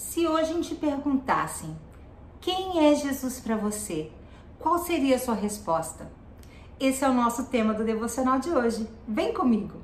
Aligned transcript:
Se 0.00 0.26
hoje 0.26 0.58
te 0.62 0.74
perguntassem 0.74 1.76
quem 2.40 2.88
é 2.88 2.94
Jesus 2.94 3.38
para 3.38 3.54
você, 3.54 4.10
qual 4.58 4.78
seria 4.78 5.16
a 5.16 5.18
sua 5.18 5.34
resposta? 5.34 6.10
Esse 6.80 7.04
é 7.04 7.08
o 7.08 7.12
nosso 7.12 7.44
tema 7.48 7.74
do 7.74 7.84
devocional 7.84 8.38
de 8.38 8.48
hoje. 8.48 8.88
Vem 9.06 9.34
comigo! 9.34 9.74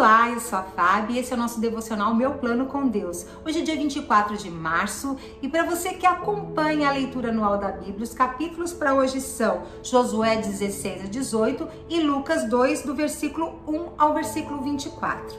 Olá, 0.00 0.30
eu 0.30 0.40
sou 0.40 0.58
a 0.58 0.62
Fábio 0.62 1.14
e 1.14 1.18
esse 1.18 1.30
é 1.30 1.36
o 1.36 1.38
nosso 1.38 1.60
devocional 1.60 2.14
Meu 2.14 2.32
Plano 2.32 2.64
com 2.64 2.88
Deus. 2.88 3.26
Hoje 3.44 3.58
é 3.58 3.62
dia 3.62 3.76
24 3.76 4.34
de 4.34 4.50
março 4.50 5.14
e 5.42 5.46
para 5.46 5.62
você 5.62 5.90
que 5.90 6.06
acompanha 6.06 6.88
a 6.88 6.92
leitura 6.92 7.28
anual 7.28 7.58
da 7.58 7.70
Bíblia, 7.70 8.04
os 8.04 8.14
capítulos 8.14 8.72
para 8.72 8.94
hoje 8.94 9.20
são 9.20 9.62
Josué 9.82 10.38
16 10.38 11.04
a 11.04 11.06
18 11.06 11.68
e 11.90 12.00
Lucas 12.00 12.48
2, 12.48 12.80
do 12.80 12.94
versículo 12.94 13.60
1 13.68 13.88
ao 13.98 14.14
versículo 14.14 14.62
24. 14.62 15.36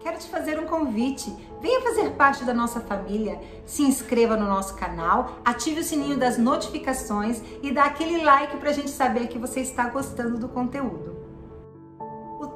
Quero 0.00 0.18
te 0.18 0.28
fazer 0.28 0.58
um 0.58 0.66
convite. 0.66 1.32
Venha 1.62 1.80
fazer 1.80 2.10
parte 2.14 2.44
da 2.44 2.52
nossa 2.52 2.80
família. 2.80 3.40
Se 3.64 3.84
inscreva 3.84 4.36
no 4.36 4.48
nosso 4.48 4.74
canal, 4.74 5.38
ative 5.44 5.82
o 5.82 5.84
sininho 5.84 6.16
das 6.16 6.36
notificações 6.36 7.40
e 7.62 7.70
dá 7.70 7.84
aquele 7.84 8.24
like 8.24 8.56
para 8.56 8.70
a 8.70 8.74
gente 8.74 8.90
saber 8.90 9.28
que 9.28 9.38
você 9.38 9.60
está 9.60 9.88
gostando 9.88 10.36
do 10.36 10.48
conteúdo 10.48 11.17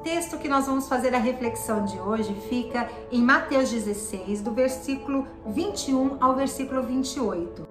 texto 0.03 0.37
que 0.37 0.49
nós 0.49 0.65
vamos 0.65 0.87
fazer 0.87 1.15
a 1.15 1.17
reflexão 1.17 1.85
de 1.85 1.97
hoje 1.97 2.35
fica 2.49 2.89
em 3.11 3.21
Mateus 3.21 3.71
16, 3.71 4.41
do 4.41 4.51
versículo 4.51 5.25
21 5.47 6.17
ao 6.19 6.35
versículo 6.35 6.83
28. 6.83 7.65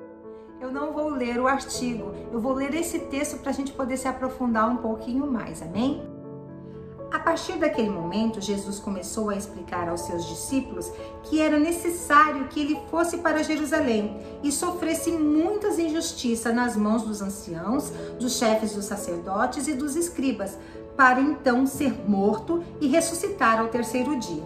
Eu 0.60 0.72
não 0.72 0.92
vou 0.92 1.10
ler 1.10 1.38
o 1.38 1.46
artigo, 1.46 2.14
eu 2.32 2.40
vou 2.40 2.54
ler 2.54 2.74
esse 2.74 2.98
texto 2.98 3.38
para 3.38 3.50
a 3.50 3.54
gente 3.54 3.72
poder 3.72 3.98
se 3.98 4.08
aprofundar 4.08 4.68
um 4.70 4.78
pouquinho 4.78 5.26
mais, 5.30 5.60
amém? 5.60 6.02
A 7.12 7.18
partir 7.18 7.58
daquele 7.58 7.90
momento, 7.90 8.40
Jesus 8.40 8.80
começou 8.80 9.28
a 9.28 9.36
explicar 9.36 9.86
aos 9.86 10.00
seus 10.00 10.24
discípulos 10.24 10.90
que 11.24 11.42
era 11.42 11.58
necessário 11.58 12.48
que 12.48 12.58
ele 12.58 12.80
fosse 12.90 13.18
para 13.18 13.42
Jerusalém 13.42 14.16
e 14.42 14.50
sofresse 14.50 15.10
muitas 15.12 15.78
injustiças 15.78 16.54
nas 16.54 16.74
mãos 16.74 17.02
dos 17.02 17.20
anciãos, 17.20 17.90
dos 18.18 18.38
chefes 18.38 18.74
dos 18.74 18.86
sacerdotes 18.86 19.68
e 19.68 19.74
dos 19.74 19.94
escribas, 19.94 20.56
para 20.96 21.20
então 21.20 21.66
ser 21.66 22.08
morto 22.08 22.62
e 22.80 22.86
ressuscitar 22.86 23.60
ao 23.60 23.68
terceiro 23.68 24.18
dia. 24.18 24.44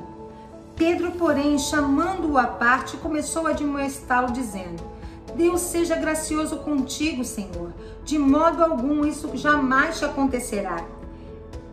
Pedro, 0.76 1.12
porém, 1.12 1.58
chamando-o 1.58 2.36
à 2.36 2.46
parte, 2.46 2.96
começou 2.98 3.46
a 3.46 3.50
admoestá-lo, 3.50 4.30
dizendo: 4.30 4.82
Deus 5.34 5.60
seja 5.60 5.96
gracioso 5.96 6.58
contigo, 6.58 7.24
Senhor. 7.24 7.72
De 8.04 8.18
modo 8.18 8.62
algum 8.62 9.04
isso 9.04 9.30
jamais 9.34 9.98
te 9.98 10.04
acontecerá. 10.04 10.84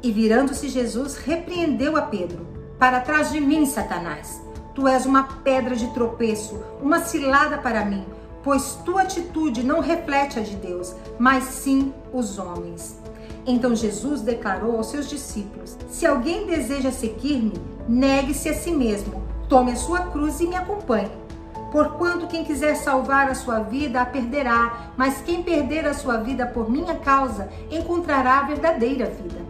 E 0.02 0.12
virando-se 0.12 0.68
Jesus, 0.68 1.16
repreendeu 1.18 1.96
a 1.96 2.02
Pedro: 2.04 2.48
Para 2.80 3.02
trás 3.02 3.32
de 3.32 3.40
mim, 3.40 3.66
Satanás. 3.66 4.42
Tu 4.74 4.88
és 4.88 5.06
uma 5.06 5.24
pedra 5.44 5.76
de 5.76 5.88
tropeço, 5.94 6.60
uma 6.82 7.00
cilada 7.00 7.60
para 7.60 7.86
mim, 7.86 8.04
pois 8.42 8.76
tua 8.84 9.04
atitude 9.04 9.62
não 9.62 9.80
reflete 9.80 10.40
a 10.40 10.42
de 10.42 10.56
Deus, 10.56 10.96
mas 11.20 11.44
sim 11.44 11.94
os 12.12 12.40
homens. 12.40 13.03
Então 13.46 13.76
Jesus 13.76 14.22
declarou 14.22 14.78
aos 14.78 14.88
seus 14.88 15.10
discípulos: 15.10 15.78
Se 15.90 16.06
alguém 16.06 16.46
deseja 16.46 16.92
seguir-me, 16.92 17.54
negue-se 17.88 18.50
a 18.50 18.54
si 18.54 18.72
mesmo, 18.72 19.24
tome 19.50 19.72
a 19.72 19.76
sua 19.76 20.00
cruz 20.08 20.40
e 20.40 20.48
me 20.48 20.56
acompanhe. 20.56 21.12
Porquanto 21.72 22.28
quem 22.28 22.46
quiser 22.46 22.76
salvar 22.76 23.30
a 23.30 23.36
sua 23.36 23.60
vida 23.60 24.00
a 24.00 24.06
perderá, 24.06 24.92
mas 24.96 25.22
quem 25.22 25.42
perder 25.42 25.88
a 25.88 25.94
sua 25.94 26.18
vida 26.18 26.46
por 26.46 26.70
minha 26.70 26.96
causa 26.96 27.50
encontrará 27.72 28.40
a 28.40 28.44
verdadeira 28.44 29.08
vida. 29.08 29.42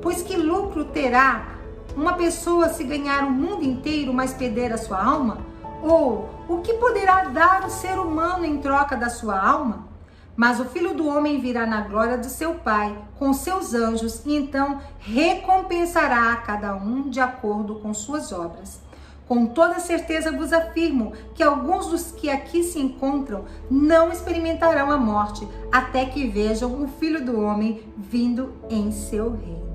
Pois 0.00 0.22
que 0.22 0.36
lucro 0.36 0.84
terá 0.84 1.58
uma 1.96 2.14
pessoa 2.14 2.68
se 2.68 2.84
ganhar 2.84 3.24
o 3.24 3.30
mundo 3.30 3.64
inteiro, 3.64 4.14
mas 4.14 4.32
perder 4.32 4.72
a 4.72 4.78
sua 4.78 5.04
alma? 5.04 5.38
Ou 5.82 6.30
o 6.48 6.58
que 6.58 6.74
poderá 6.74 7.24
dar 7.24 7.66
o 7.66 7.70
ser 7.70 7.98
humano 7.98 8.44
em 8.44 8.58
troca 8.58 8.96
da 8.96 9.10
sua 9.10 9.38
alma? 9.38 9.91
Mas 10.34 10.58
o 10.60 10.64
filho 10.64 10.94
do 10.94 11.06
homem 11.06 11.40
virá 11.40 11.66
na 11.66 11.82
glória 11.82 12.16
do 12.16 12.26
seu 12.26 12.54
Pai 12.54 12.96
com 13.18 13.32
seus 13.34 13.74
anjos 13.74 14.24
e 14.24 14.34
então 14.34 14.80
recompensará 14.98 16.32
a 16.32 16.36
cada 16.36 16.74
um 16.74 17.08
de 17.08 17.20
acordo 17.20 17.76
com 17.76 17.92
suas 17.92 18.32
obras. 18.32 18.80
Com 19.28 19.46
toda 19.46 19.78
certeza 19.78 20.32
vos 20.32 20.52
afirmo 20.52 21.12
que 21.34 21.42
alguns 21.42 21.86
dos 21.86 22.10
que 22.10 22.28
aqui 22.28 22.62
se 22.62 22.78
encontram 22.78 23.44
não 23.70 24.10
experimentarão 24.10 24.90
a 24.90 24.96
morte 24.96 25.46
até 25.70 26.04
que 26.06 26.26
vejam 26.26 26.82
o 26.82 26.88
Filho 26.88 27.24
do 27.24 27.40
Homem 27.40 27.82
vindo 27.96 28.52
em 28.68 28.90
seu 28.90 29.30
reino. 29.30 29.72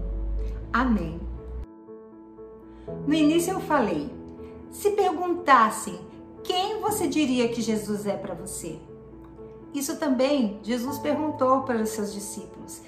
Amém. 0.74 1.20
No 3.08 3.14
início 3.14 3.54
eu 3.54 3.60
falei: 3.60 4.12
se 4.70 4.92
perguntassem 4.92 6.00
quem 6.44 6.80
você 6.80 7.08
diria 7.08 7.50
que 7.50 7.62
Jesus 7.62 8.06
é 8.06 8.16
para 8.16 8.34
você? 8.34 8.80
Isso 9.78 9.96
também 9.98 10.60
Jesus 10.64 10.98
perguntou 10.98 11.62
para 11.62 11.84
os 11.84 11.90
seus 11.90 12.12
discípulos. 12.12 12.82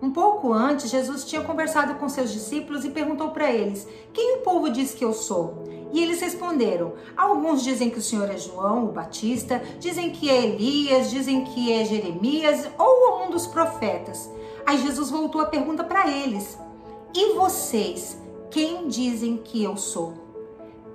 Um 0.00 0.10
pouco 0.10 0.54
antes, 0.54 0.90
Jesus 0.90 1.22
tinha 1.26 1.44
conversado 1.44 1.96
com 1.96 2.08
seus 2.08 2.32
discípulos 2.32 2.82
e 2.82 2.90
perguntou 2.90 3.28
para 3.30 3.52
eles: 3.52 3.86
Quem 4.10 4.38
o 4.38 4.40
povo 4.40 4.70
diz 4.70 4.94
que 4.94 5.04
eu 5.04 5.12
sou? 5.12 5.64
E 5.92 6.02
eles 6.02 6.22
responderam: 6.22 6.94
Alguns 7.14 7.62
dizem 7.62 7.90
que 7.90 7.98
o 7.98 8.02
Senhor 8.02 8.30
é 8.30 8.38
João, 8.38 8.86
o 8.86 8.92
Batista, 8.92 9.62
dizem 9.78 10.12
que 10.12 10.30
é 10.30 10.46
Elias, 10.46 11.10
dizem 11.10 11.44
que 11.44 11.70
é 11.70 11.84
Jeremias 11.84 12.70
ou 12.78 13.26
um 13.26 13.30
dos 13.30 13.46
profetas. 13.46 14.30
Aí 14.64 14.78
Jesus 14.78 15.10
voltou 15.10 15.42
a 15.42 15.46
pergunta 15.46 15.84
para 15.84 16.10
eles: 16.10 16.58
E 17.14 17.34
vocês, 17.34 18.18
quem 18.50 18.88
dizem 18.88 19.36
que 19.36 19.62
eu 19.62 19.76
sou? 19.76 20.23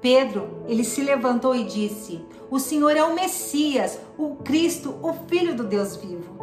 Pedro, 0.02 0.64
ele 0.68 0.84
se 0.84 1.02
levantou 1.02 1.56
e 1.56 1.66
disse: 1.66 2.24
O 2.50 2.60
Senhor 2.60 2.96
é 2.96 3.04
o 3.04 3.16
Messias, 3.16 4.00
o 4.18 4.36
Cristo, 4.38 4.96
o 5.02 5.14
Filho 5.28 5.56
do 5.56 5.64
Deus 5.64 5.96
vivo. 5.96 6.40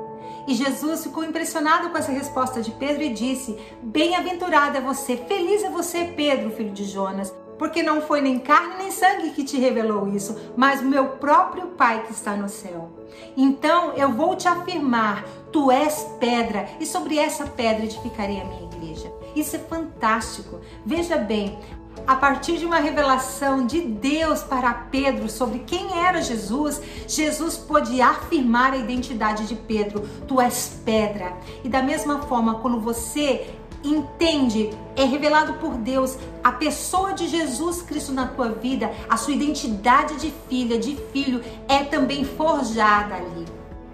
E 0.46 0.54
Jesus 0.54 1.02
ficou 1.02 1.24
impressionado 1.24 1.90
com 1.90 1.98
essa 1.98 2.12
resposta 2.12 2.62
de 2.62 2.70
Pedro 2.72 3.02
e 3.02 3.12
disse: 3.12 3.58
Bem-aventurado 3.82 4.76
é 4.76 4.80
você, 4.80 5.16
feliz 5.16 5.64
é 5.64 5.70
você, 5.70 6.04
Pedro, 6.16 6.50
filho 6.50 6.72
de 6.72 6.84
Jonas, 6.84 7.34
porque 7.58 7.82
não 7.82 8.00
foi 8.00 8.20
nem 8.20 8.38
carne 8.38 8.76
nem 8.78 8.90
sangue 8.90 9.30
que 9.30 9.42
te 9.42 9.58
revelou 9.58 10.08
isso, 10.08 10.36
mas 10.56 10.80
o 10.80 10.84
meu 10.84 11.06
próprio 11.16 11.68
Pai 11.68 12.04
que 12.04 12.12
está 12.12 12.36
no 12.36 12.48
céu. 12.48 12.90
Então 13.36 13.92
eu 13.94 14.12
vou 14.12 14.36
te 14.36 14.46
afirmar: 14.46 15.24
tu 15.50 15.70
és 15.70 16.06
pedra, 16.20 16.68
e 16.78 16.86
sobre 16.86 17.18
essa 17.18 17.44
pedra 17.46 17.84
edificarei 17.84 18.40
a 18.40 18.44
minha 18.44 18.70
igreja. 18.70 19.12
Isso 19.34 19.56
é 19.56 19.58
fantástico. 19.58 20.60
Veja 20.84 21.16
bem, 21.16 21.58
a 22.06 22.16
partir 22.16 22.58
de 22.58 22.64
uma 22.64 22.78
revelação 22.78 23.66
de 23.66 23.80
Deus 23.80 24.42
para 24.42 24.72
Pedro 24.72 25.28
sobre 25.28 25.60
quem 25.60 25.98
era 26.04 26.22
Jesus, 26.22 26.80
Jesus 27.06 27.56
pôde 27.56 28.00
afirmar 28.00 28.72
a 28.72 28.76
identidade 28.76 29.46
de 29.46 29.54
Pedro: 29.54 30.08
Tu 30.26 30.40
és 30.40 30.80
pedra. 30.84 31.32
E 31.62 31.68
da 31.68 31.82
mesma 31.82 32.22
forma, 32.22 32.56
quando 32.56 32.80
você 32.80 33.46
entende, 33.84 34.70
é 34.96 35.04
revelado 35.04 35.54
por 35.54 35.74
Deus 35.74 36.16
a 36.42 36.52
pessoa 36.52 37.12
de 37.12 37.28
Jesus 37.28 37.82
Cristo 37.82 38.12
na 38.12 38.26
tua 38.26 38.50
vida, 38.50 38.90
a 39.08 39.16
sua 39.16 39.34
identidade 39.34 40.16
de 40.16 40.32
filha, 40.48 40.78
de 40.78 40.96
filho, 41.12 41.42
é 41.68 41.84
também 41.84 42.24
forjada 42.24 43.14
ali. 43.14 43.44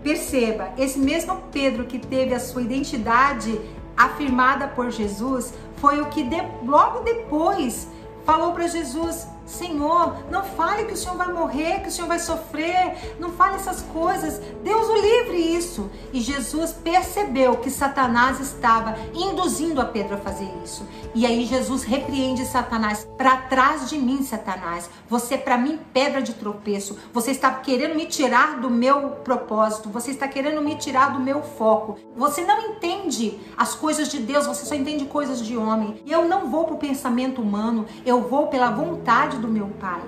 Perceba, 0.02 0.72
esse 0.76 0.98
mesmo 0.98 1.36
Pedro 1.52 1.84
que 1.84 1.98
teve 1.98 2.34
a 2.34 2.40
sua 2.40 2.62
identidade 2.62 3.60
afirmada 3.96 4.66
por 4.68 4.90
Jesus 4.90 5.54
foi 5.82 6.00
o 6.00 6.06
que 6.06 6.22
de, 6.22 6.40
logo 6.64 7.00
depois 7.00 7.88
falou 8.24 8.52
para 8.52 8.66
Jesus: 8.66 9.26
Senhor, 9.46 10.16
não 10.30 10.44
fale 10.44 10.84
que 10.84 10.94
o 10.94 10.96
Senhor 10.96 11.16
vai 11.16 11.32
morrer, 11.32 11.80
que 11.80 11.88
o 11.88 11.90
Senhor 11.90 12.06
vai 12.06 12.18
sofrer, 12.18 13.16
não 13.18 13.30
fale 13.30 13.56
essas 13.56 13.82
coisas. 13.82 14.40
Deus 14.62 14.88
o 14.88 14.94
livre 14.94 15.36
isso. 15.36 15.90
E 16.12 16.20
Jesus 16.20 16.72
percebeu 16.72 17.56
que 17.56 17.70
Satanás 17.70 18.40
estava 18.40 18.96
induzindo 19.14 19.80
a 19.80 19.84
Pedro 19.84 20.14
a 20.14 20.18
fazer 20.18 20.48
isso. 20.64 20.86
E 21.14 21.26
aí 21.26 21.44
Jesus 21.44 21.82
repreende 21.82 22.44
Satanás: 22.46 23.06
para 23.16 23.36
trás 23.36 23.88
de 23.90 23.98
mim, 23.98 24.22
Satanás. 24.22 24.88
Você 25.08 25.36
para 25.36 25.58
mim 25.58 25.78
pedra 25.92 26.22
de 26.22 26.34
tropeço. 26.34 26.96
Você 27.12 27.32
está 27.32 27.50
querendo 27.50 27.94
me 27.94 28.06
tirar 28.06 28.60
do 28.60 28.70
meu 28.70 29.10
propósito. 29.24 29.88
Você 29.90 30.12
está 30.12 30.28
querendo 30.28 30.62
me 30.62 30.76
tirar 30.76 31.12
do 31.12 31.20
meu 31.20 31.42
foco. 31.42 31.98
Você 32.16 32.42
não 32.42 32.60
entende 32.70 33.40
as 33.56 33.74
coisas 33.74 34.08
de 34.08 34.18
Deus. 34.18 34.46
Você 34.46 34.64
só 34.64 34.74
entende 34.74 35.04
coisas 35.06 35.44
de 35.44 35.56
homem. 35.56 36.02
Eu 36.06 36.26
não 36.26 36.48
vou 36.48 36.64
para 36.64 36.74
o 36.74 36.78
pensamento 36.78 37.42
humano. 37.42 37.86
Eu 38.06 38.11
vou 38.20 38.48
pela 38.48 38.70
vontade 38.70 39.38
do 39.38 39.48
meu 39.48 39.68
Pai. 39.80 40.02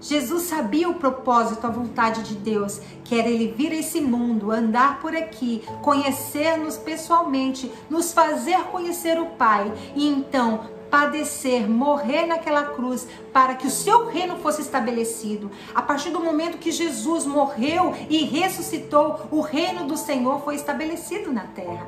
Jesus 0.00 0.42
sabia 0.42 0.88
o 0.88 0.96
propósito, 0.96 1.66
a 1.66 1.70
vontade 1.70 2.24
de 2.24 2.34
Deus, 2.34 2.78
que 3.04 3.18
era 3.18 3.28
ele 3.28 3.54
vir 3.56 3.72
a 3.72 3.76
esse 3.76 4.02
mundo, 4.02 4.50
andar 4.50 5.00
por 5.00 5.16
aqui, 5.16 5.62
conhecer-nos 5.80 6.76
pessoalmente, 6.76 7.72
nos 7.88 8.12
fazer 8.12 8.64
conhecer 8.64 9.18
o 9.18 9.26
Pai 9.26 9.72
e 9.94 10.06
então 10.06 10.74
padecer, 10.90 11.68
morrer 11.68 12.26
naquela 12.26 12.64
cruz 12.66 13.08
para 13.32 13.54
que 13.54 13.66
o 13.66 13.70
seu 13.70 14.06
reino 14.06 14.36
fosse 14.36 14.60
estabelecido. 14.60 15.50
A 15.74 15.82
partir 15.82 16.10
do 16.10 16.20
momento 16.20 16.58
que 16.58 16.70
Jesus 16.70 17.24
morreu 17.24 17.94
e 18.08 18.24
ressuscitou, 18.24 19.26
o 19.30 19.40
reino 19.40 19.86
do 19.86 19.96
Senhor 19.96 20.42
foi 20.42 20.54
estabelecido 20.54 21.32
na 21.32 21.46
terra. 21.46 21.84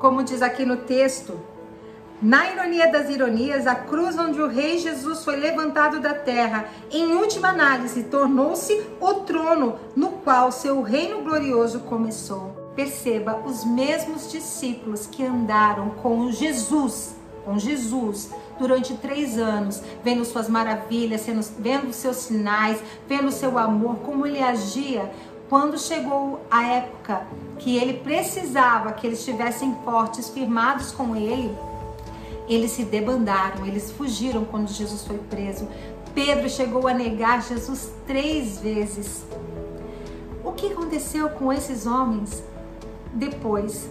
Como 0.00 0.24
diz 0.24 0.42
aqui 0.42 0.64
no 0.64 0.78
texto, 0.78 1.38
Na 2.20 2.50
ironia 2.50 2.90
das 2.90 3.08
ironias, 3.08 3.64
a 3.64 3.76
cruz 3.76 4.18
onde 4.18 4.40
o 4.40 4.48
rei 4.48 4.78
Jesus 4.78 5.24
foi 5.24 5.36
levantado 5.36 6.00
da 6.00 6.12
terra, 6.12 6.68
em 6.90 7.14
última 7.14 7.50
análise, 7.50 8.02
tornou-se 8.02 8.84
o 9.00 9.14
trono 9.14 9.76
no 9.94 10.10
qual 10.10 10.50
seu 10.50 10.82
reino 10.82 11.22
glorioso 11.22 11.78
começou. 11.80 12.72
Perceba 12.74 13.40
os 13.46 13.64
mesmos 13.64 14.32
discípulos 14.32 15.06
que 15.06 15.24
andaram 15.24 15.90
com 15.90 16.32
Jesus, 16.32 17.14
com 17.44 17.56
Jesus, 17.56 18.32
durante 18.58 18.96
três 18.96 19.38
anos, 19.38 19.80
vendo 20.02 20.24
suas 20.24 20.48
maravilhas, 20.48 21.24
vendo 21.56 21.92
seus 21.92 22.16
sinais, 22.16 22.82
vendo 23.08 23.30
seu 23.30 23.56
amor, 23.56 23.98
como 23.98 24.26
ele 24.26 24.42
agia. 24.42 25.08
Quando 25.48 25.78
chegou 25.78 26.40
a 26.50 26.66
época 26.66 27.22
que 27.60 27.76
ele 27.76 27.94
precisava 27.94 28.92
que 28.92 29.06
eles 29.06 29.20
estivessem 29.20 29.72
fortes, 29.84 30.28
firmados 30.28 30.90
com 30.90 31.14
ele, 31.14 31.56
eles 32.48 32.70
se 32.72 32.84
debandaram, 32.84 33.66
eles 33.66 33.90
fugiram 33.90 34.44
quando 34.44 34.68
Jesus 34.68 35.06
foi 35.06 35.18
preso. 35.18 35.68
Pedro 36.14 36.48
chegou 36.48 36.88
a 36.88 36.94
negar 36.94 37.42
Jesus 37.42 37.92
três 38.06 38.58
vezes. 38.58 39.24
O 40.44 40.52
que 40.52 40.72
aconteceu 40.72 41.28
com 41.30 41.52
esses 41.52 41.86
homens 41.86 42.42
depois? 43.12 43.88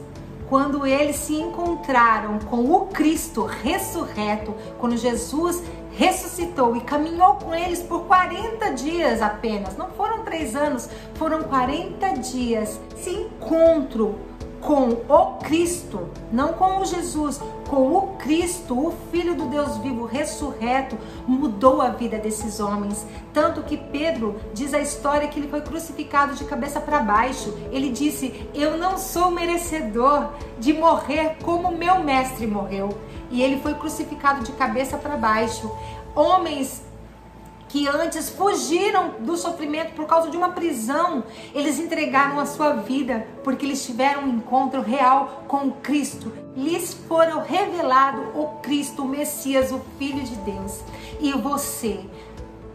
Quando 0.50 0.86
eles 0.86 1.18
se 1.18 1.36
encontraram 1.36 2.40
com 2.40 2.72
o 2.72 2.88
Cristo 2.88 3.44
ressurreto, 3.44 4.56
quando 4.80 4.98
Jesus 4.98 5.62
ressuscitou 5.92 6.76
e 6.76 6.82
caminhou 6.82 7.36
com 7.36 7.54
eles 7.54 7.82
por 7.82 8.06
40 8.06 8.72
dias 8.74 9.22
apenas, 9.22 9.76
não 9.76 9.90
foram 9.92 10.24
três 10.24 10.56
anos, 10.56 10.90
foram 11.16 11.44
40 11.44 12.08
dias. 12.20 12.80
Esse 12.96 13.10
encontro 13.10 14.16
com 14.62 14.90
o 15.08 15.38
Cristo, 15.40 16.10
não 16.32 16.54
com 16.54 16.80
o 16.80 16.86
Jesus, 16.86 17.40
com 17.70 17.96
o 17.96 18.16
Cristo, 18.18 18.88
o 18.88 18.94
Filho 19.12 19.36
do 19.36 19.46
Deus 19.46 19.78
vivo, 19.78 20.06
ressurreto, 20.06 20.98
mudou 21.28 21.82
a 21.82 21.90
vida 21.90 22.18
desses 22.18 22.60
homens. 22.60 23.06
Tanto 23.34 23.64
que 23.64 23.78
Pedro 23.78 24.36
diz 24.54 24.74
a 24.74 24.80
história 24.80 25.28
que 25.28 25.40
ele 25.40 25.48
foi 25.50 25.62
crucificado 25.62 26.36
de 26.36 26.46
cabeça 26.46 26.80
para 26.80 27.00
baixo. 27.00 27.54
Ele 27.72 27.90
disse: 27.90 28.48
Eu 28.54 28.78
não 28.78 28.98
sou 28.98 29.32
merecedor 29.32 30.30
de 30.60 30.74
morrer 30.74 31.38
como 31.44 31.72
meu 31.72 32.04
mestre 32.04 32.48
morreu. 32.48 32.90
E 33.30 33.42
ele 33.42 33.62
foi 33.62 33.74
crucificado 33.74 34.44
de 34.44 34.54
cabeça 34.54 34.98
para 34.98 35.18
baixo. 35.18 35.70
Homens 36.16 36.82
que 37.70 37.88
antes 37.88 38.30
fugiram 38.30 39.16
do 39.20 39.36
sofrimento 39.36 39.94
por 39.94 40.06
causa 40.06 40.30
de 40.30 40.38
uma 40.38 40.50
prisão, 40.50 41.24
eles 41.54 41.80
entregaram 41.80 42.40
a 42.40 42.46
sua 42.46 42.74
vida 42.74 43.28
porque 43.44 43.66
eles 43.66 43.86
tiveram 43.86 44.24
um 44.24 44.30
encontro 44.30 44.82
real 44.82 45.44
com 45.48 45.72
Cristo. 45.72 46.32
Lhes 46.56 46.94
foram 46.94 47.42
revelado 47.42 48.22
o 48.40 48.60
Cristo, 48.62 49.04
o 49.04 49.08
Messias, 49.08 49.72
o 49.72 49.82
Filho 49.98 50.24
de 50.24 50.36
Deus. 50.38 50.82
E 51.20 51.32
você, 51.34 52.00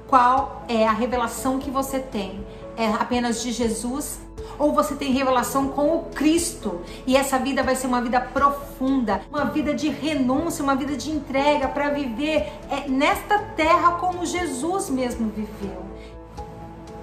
qual 0.06 0.64
é 0.68 0.86
a 0.86 0.92
revelação 0.92 1.58
que 1.58 1.70
você 1.70 1.98
tem? 1.98 2.44
É 2.76 2.86
apenas 2.86 3.42
de 3.42 3.52
Jesus? 3.52 4.20
Ou 4.62 4.72
você 4.72 4.94
tem 4.94 5.10
revelação 5.10 5.70
com 5.70 5.96
o 5.96 6.04
Cristo 6.14 6.82
e 7.04 7.16
essa 7.16 7.36
vida 7.36 7.64
vai 7.64 7.74
ser 7.74 7.88
uma 7.88 8.00
vida 8.00 8.20
profunda, 8.20 9.20
uma 9.28 9.46
vida 9.46 9.74
de 9.74 9.88
renúncia, 9.88 10.62
uma 10.62 10.76
vida 10.76 10.96
de 10.96 11.10
entrega 11.10 11.66
para 11.66 11.90
viver 11.90 12.46
é, 12.70 12.88
nesta 12.88 13.40
terra 13.40 13.96
como 13.96 14.24
Jesus 14.24 14.88
mesmo 14.88 15.28
viveu. 15.30 15.82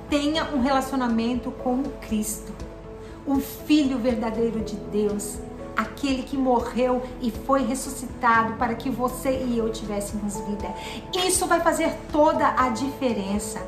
Tenha 0.09 0.45
um 0.55 0.61
relacionamento 0.61 1.51
com 1.51 1.81
o 1.81 1.89
Cristo, 2.07 2.53
o 3.27 3.41
Filho 3.41 3.97
verdadeiro 3.97 4.61
de 4.61 4.77
Deus, 4.77 5.39
aquele 5.75 6.23
que 6.23 6.37
morreu 6.37 7.03
e 7.21 7.29
foi 7.29 7.65
ressuscitado 7.65 8.53
para 8.53 8.73
que 8.73 8.89
você 8.89 9.31
e 9.31 9.57
eu 9.57 9.69
tivéssemos 9.69 10.37
vida. 10.47 10.73
Isso 11.27 11.45
vai 11.45 11.59
fazer 11.59 11.93
toda 12.09 12.55
a 12.57 12.69
diferença. 12.69 13.59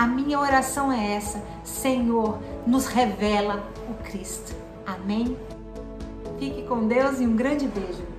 A 0.00 0.06
minha 0.06 0.40
oração 0.40 0.90
é 0.90 1.12
essa: 1.12 1.42
Senhor, 1.62 2.38
nos 2.66 2.86
revela 2.86 3.62
o 3.86 4.02
Cristo. 4.02 4.56
Amém? 4.86 5.36
Fique 6.38 6.62
com 6.62 6.88
Deus 6.88 7.20
e 7.20 7.26
um 7.26 7.36
grande 7.36 7.68
beijo. 7.68 8.09